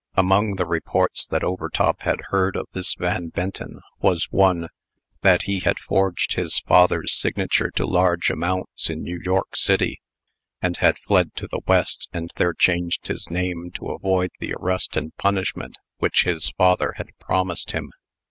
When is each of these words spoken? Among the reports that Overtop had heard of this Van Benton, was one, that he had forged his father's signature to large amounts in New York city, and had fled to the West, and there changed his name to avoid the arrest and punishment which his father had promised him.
Among 0.15 0.55
the 0.55 0.65
reports 0.65 1.27
that 1.27 1.43
Overtop 1.43 2.01
had 2.01 2.21
heard 2.29 2.55
of 2.55 2.65
this 2.73 2.95
Van 2.95 3.27
Benton, 3.27 3.81
was 3.99 4.29
one, 4.31 4.69
that 5.21 5.43
he 5.43 5.59
had 5.59 5.77
forged 5.77 6.33
his 6.33 6.57
father's 6.61 7.13
signature 7.13 7.69
to 7.75 7.85
large 7.85 8.31
amounts 8.31 8.89
in 8.89 9.03
New 9.03 9.19
York 9.21 9.55
city, 9.55 10.01
and 10.59 10.77
had 10.77 10.97
fled 10.97 11.35
to 11.35 11.47
the 11.47 11.61
West, 11.67 12.09
and 12.11 12.31
there 12.37 12.55
changed 12.55 13.05
his 13.09 13.29
name 13.29 13.69
to 13.75 13.89
avoid 13.91 14.31
the 14.39 14.53
arrest 14.55 14.97
and 14.97 15.15
punishment 15.17 15.75
which 15.99 16.23
his 16.23 16.49
father 16.57 16.93
had 16.97 17.11
promised 17.19 17.73
him. 17.73 17.91